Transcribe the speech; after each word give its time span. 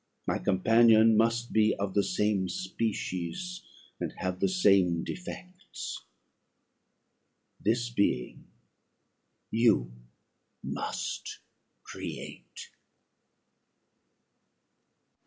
My 0.25 0.39
companion 0.39 1.15
must 1.15 1.53
be 1.53 1.75
of 1.75 1.93
the 1.93 2.01
same 2.03 2.49
species, 2.49 3.61
and 3.99 4.11
have 4.17 4.39
the 4.39 4.49
same 4.49 5.03
defects. 5.03 6.03
This 7.59 7.91
being 7.91 8.45
you 9.51 9.91
must 10.63 11.37
create." 11.83 12.71